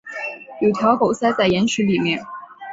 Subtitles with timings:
[0.61, 2.25] 有条狗塞在岩石里面